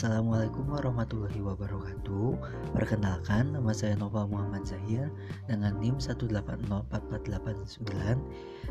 Assalamualaikum 0.00 0.64
warahmatullahi 0.72 1.44
wabarakatuh. 1.44 2.32
Perkenalkan, 2.72 3.52
nama 3.52 3.68
saya 3.68 4.00
Nova 4.00 4.24
Muhammad 4.24 4.64
Zahir 4.64 5.12
Dengan 5.44 5.76
NIM 5.76 6.00
1804489 6.00 7.84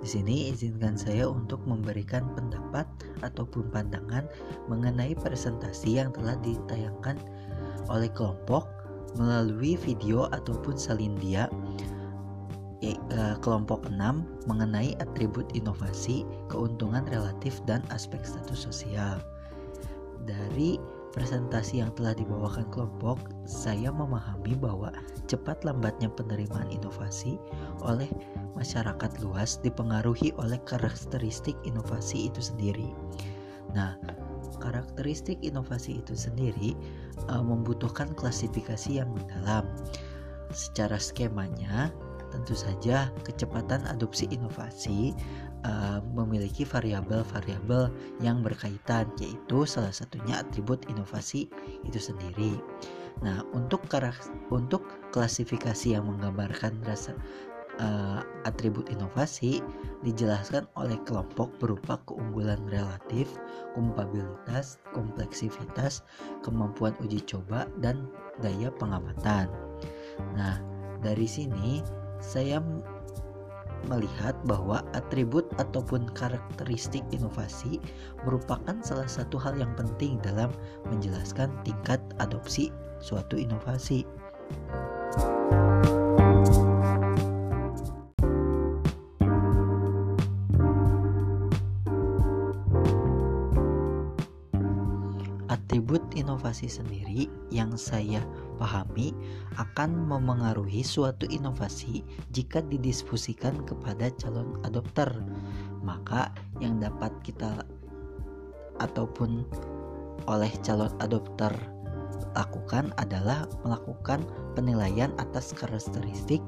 Di 0.00 0.08
sini 0.08 0.48
izinkan 0.48 0.96
saya 0.96 1.28
untuk 1.28 1.60
memberikan 1.68 2.24
pendapat 2.32 2.88
ataupun 3.20 3.68
pandangan 3.68 4.32
Mengenai 4.72 5.12
presentasi 5.12 6.00
yang 6.00 6.08
telah 6.16 6.40
ditayangkan 6.40 7.20
oleh 7.92 8.08
kelompok 8.16 8.72
Melalui 9.20 9.76
video 9.76 10.24
ataupun 10.32 10.80
salindia 10.80 11.52
eh, 12.80 12.96
kelompok 13.44 13.92
6 13.92 14.48
mengenai 14.48 14.96
atribut 14.96 15.44
inovasi, 15.52 16.24
keuntungan 16.48 17.04
relatif, 17.12 17.60
dan 17.68 17.84
aspek 17.92 18.24
status 18.24 18.64
sosial. 18.64 19.20
Dari 20.24 20.80
presentasi 21.10 21.82
yang 21.82 21.90
telah 21.98 22.14
dibawakan 22.14 22.66
kelompok, 22.70 23.18
saya 23.46 23.90
memahami 23.90 24.54
bahwa 24.58 24.94
cepat 25.26 25.62
lambatnya 25.66 26.10
penerimaan 26.10 26.70
inovasi 26.70 27.38
oleh 27.82 28.10
masyarakat 28.54 29.10
luas 29.22 29.58
dipengaruhi 29.62 30.34
oleh 30.38 30.58
karakteristik 30.66 31.54
inovasi 31.66 32.30
itu 32.30 32.40
sendiri. 32.42 32.90
Nah, 33.74 33.98
karakteristik 34.58 35.38
inovasi 35.40 36.02
itu 36.02 36.14
sendiri 36.14 36.74
e, 37.30 37.34
membutuhkan 37.40 38.12
klasifikasi 38.14 39.02
yang 39.02 39.10
mendalam. 39.14 39.66
Secara 40.50 40.98
skemanya, 40.98 41.94
tentu 42.30 42.54
saja 42.54 43.10
kecepatan 43.26 43.82
adopsi 43.90 44.26
inovasi 44.30 45.14
uh, 45.64 46.00
memiliki 46.14 46.64
variabel-variabel 46.64 47.92
yang 48.20 48.40
berkaitan 48.40 49.08
yaitu 49.20 49.64
salah 49.68 49.92
satunya 49.92 50.40
atribut 50.40 50.84
inovasi 50.88 51.48
itu 51.84 51.98
sendiri. 52.00 52.56
Nah, 53.20 53.44
untuk 53.52 53.84
untuk 54.48 54.86
klasifikasi 55.12 55.92
yang 55.92 56.08
menggambarkan 56.08 56.80
rasa 56.88 57.12
uh, 57.80 58.24
atribut 58.48 58.88
inovasi 58.88 59.60
dijelaskan 60.00 60.64
oleh 60.80 60.96
kelompok 61.04 61.52
berupa 61.60 62.00
keunggulan 62.08 62.60
relatif, 62.72 63.28
kompabilitas, 63.76 64.80
kompleksivitas, 64.96 66.00
kemampuan 66.40 66.96
uji 67.04 67.20
coba 67.28 67.68
dan 67.84 68.08
daya 68.40 68.72
pengamatan. 68.80 69.52
Nah, 70.32 70.56
dari 71.04 71.28
sini 71.28 71.84
saya 72.20 72.60
melihat 73.88 74.36
bahwa 74.44 74.84
atribut 74.92 75.48
ataupun 75.56 76.10
karakteristik 76.12 77.06
inovasi 77.14 77.80
merupakan 78.26 78.76
salah 78.84 79.08
satu 79.08 79.40
hal 79.40 79.56
yang 79.56 79.72
penting 79.78 80.20
dalam 80.20 80.52
menjelaskan 80.90 81.48
tingkat 81.64 82.02
adopsi 82.20 82.68
suatu 83.00 83.40
inovasi. 83.40 84.04
Atribut 95.50 96.02
inovasi 96.18 96.66
sendiri 96.66 97.30
yang 97.50 97.74
saya 97.78 98.22
pahami 98.60 99.16
akan 99.56 100.04
memengaruhi 100.04 100.84
suatu 100.84 101.24
inovasi 101.32 102.04
jika 102.36 102.60
didiskusikan 102.60 103.64
kepada 103.64 104.12
calon 104.20 104.60
adopter. 104.68 105.08
Maka 105.80 106.28
yang 106.60 106.76
dapat 106.76 107.10
kita 107.24 107.64
ataupun 108.84 109.48
oleh 110.28 110.52
calon 110.60 110.92
adopter 111.00 111.50
lakukan 112.36 112.94
adalah 113.00 113.48
melakukan 113.66 114.22
penilaian 114.54 115.10
atas 115.18 115.50
karakteristik 115.50 116.38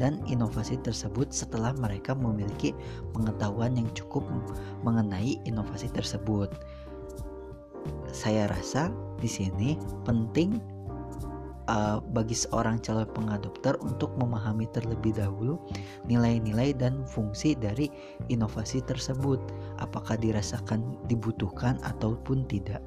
dan 0.00 0.18
inovasi 0.26 0.74
tersebut 0.82 1.30
setelah 1.30 1.70
mereka 1.78 2.16
memiliki 2.18 2.74
pengetahuan 3.14 3.78
yang 3.78 3.86
cukup 3.94 4.26
mengenai 4.82 5.38
inovasi 5.46 5.86
tersebut. 5.92 6.50
Saya 8.10 8.50
rasa 8.50 8.90
di 9.22 9.30
sini 9.30 9.78
penting 10.02 10.58
uh, 11.70 11.98
bagi 12.10 12.34
seorang 12.34 12.82
calon 12.82 13.06
pengadopter 13.14 13.78
untuk 13.80 14.10
memahami 14.18 14.66
terlebih 14.74 15.14
dahulu 15.14 15.62
nilai-nilai 16.10 16.74
dan 16.74 17.06
fungsi 17.06 17.54
dari 17.54 17.86
inovasi 18.26 18.82
tersebut, 18.82 19.38
apakah 19.78 20.18
dirasakan 20.18 20.98
dibutuhkan 21.06 21.78
ataupun 21.86 22.44
tidak. 22.50 22.82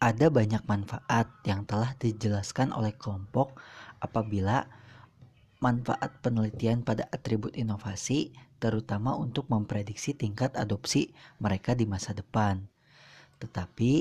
Ada 0.00 0.32
banyak 0.32 0.64
manfaat 0.64 1.28
yang 1.44 1.68
telah 1.68 1.92
dijelaskan 2.00 2.72
oleh 2.72 2.96
kelompok 2.96 3.60
apabila 4.00 4.64
manfaat 5.60 6.24
penelitian 6.24 6.80
pada 6.80 7.04
atribut 7.12 7.52
inovasi 7.52 8.32
terutama 8.56 9.12
untuk 9.12 9.44
memprediksi 9.52 10.16
tingkat 10.16 10.56
adopsi 10.56 11.12
mereka 11.36 11.76
di 11.76 11.84
masa 11.84 12.16
depan. 12.16 12.64
Tetapi 13.40 13.92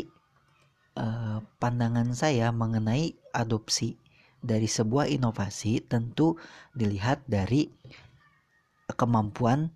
eh, 1.00 1.40
pandangan 1.58 2.12
saya 2.12 2.52
mengenai 2.52 3.16
adopsi 3.32 3.96
dari 4.40 4.68
sebuah 4.68 5.12
inovasi 5.12 5.84
tentu 5.84 6.40
dilihat 6.72 7.28
dari 7.28 7.68
kemampuan 8.96 9.72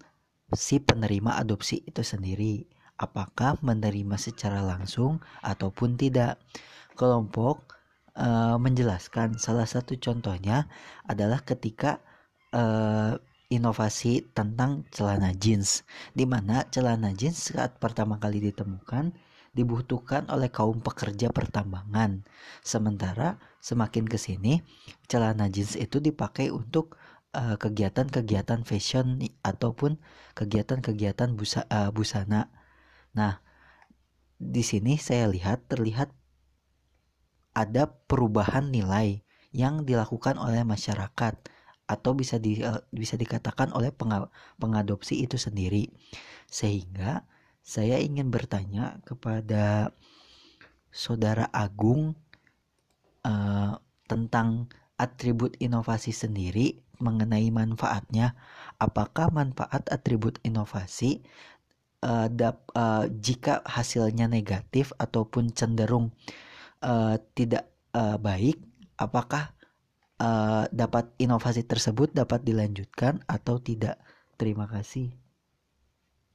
si 0.56 0.80
penerima 0.80 1.36
adopsi 1.40 1.84
itu 1.84 2.02
sendiri. 2.02 2.64
Apakah 2.96 3.60
menerima 3.60 4.16
secara 4.16 4.64
langsung 4.64 5.20
ataupun 5.44 5.98
tidak. 6.00 6.40
Kelompok 6.94 7.74
uh, 8.14 8.56
menjelaskan 8.62 9.42
salah 9.42 9.66
satu 9.66 9.98
contohnya 9.98 10.70
adalah 11.10 11.42
ketika 11.42 11.98
uh, 12.54 13.18
inovasi 13.54 14.26
tentang 14.34 14.90
celana 14.90 15.32
jeans, 15.38 15.86
di 16.18 16.26
mana 16.26 16.66
celana 16.74 17.14
jeans 17.14 17.54
saat 17.54 17.78
pertama 17.78 18.18
kali 18.18 18.42
ditemukan 18.42 19.14
dibutuhkan 19.54 20.26
oleh 20.34 20.50
kaum 20.50 20.82
pekerja 20.82 21.30
pertambangan. 21.30 22.26
Sementara 22.66 23.38
semakin 23.62 24.10
ke 24.10 24.18
sini 24.18 24.66
celana 25.06 25.48
jeans 25.48 25.78
itu 25.78 26.02
dipakai 26.02 26.50
untuk 26.50 26.98
uh, 27.38 27.56
kegiatan-kegiatan 27.62 28.66
fashion 28.66 29.22
ataupun 29.46 30.02
kegiatan-kegiatan 30.34 31.38
busa, 31.38 31.70
uh, 31.70 31.94
busana. 31.94 32.50
Nah, 33.14 33.46
di 34.42 34.66
sini 34.66 34.98
saya 34.98 35.30
lihat 35.30 35.70
terlihat 35.70 36.10
ada 37.54 37.86
perubahan 38.10 38.74
nilai 38.74 39.22
yang 39.54 39.86
dilakukan 39.86 40.42
oleh 40.42 40.66
masyarakat 40.66 41.38
atau 41.94 42.18
bisa 42.18 42.42
di, 42.42 42.60
uh, 42.66 42.82
bisa 42.90 43.14
dikatakan 43.14 43.70
oleh 43.78 43.94
pengadopsi 44.58 45.22
itu 45.22 45.38
sendiri. 45.38 45.94
Sehingga 46.50 47.24
saya 47.64 48.02
ingin 48.02 48.34
bertanya 48.34 49.00
kepada 49.08 49.94
Saudara 50.94 51.50
Agung 51.50 52.14
uh, 53.26 53.74
tentang 54.06 54.70
atribut 55.00 55.58
inovasi 55.58 56.14
sendiri 56.14 56.84
mengenai 57.02 57.50
manfaatnya. 57.50 58.38
Apakah 58.78 59.34
manfaat 59.34 59.88
atribut 59.90 60.38
inovasi 60.46 61.26
uh, 62.06 62.30
dap, 62.30 62.68
uh, 62.78 63.10
jika 63.10 63.64
hasilnya 63.66 64.30
negatif 64.30 64.94
ataupun 65.02 65.56
cenderung 65.56 66.14
uh, 66.86 67.18
tidak 67.34 67.72
uh, 67.98 68.20
baik? 68.22 68.62
Apakah 69.00 69.56
uh, 70.22 70.66
dapat 70.70 71.14
inovasi 71.18 71.64
tersebut 71.66 72.14
dapat 72.14 72.44
dilanjutkan 72.46 73.24
atau 73.26 73.58
tidak? 73.58 73.98
Terima 74.36 74.68
kasih. 74.68 75.23